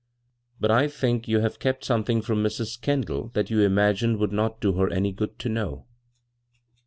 "But 0.59 0.71
I 0.71 0.87
think 0.87 1.27
you 1.27 1.41
have 1.41 1.59
kept 1.59 1.85
something 1.85 2.23
from 2.23 2.41
Mrs. 2.41 2.81
Kendall 2.81 3.27
that 3.35 3.51
you 3.51 3.61
imagine 3.61 4.17
would 4.17 4.31
not 4.31 4.59
do 4.59 4.73
her 4.73 4.89
any 4.91 5.11
good 5.11 5.37
to 5.37 5.47
know." 5.47 5.85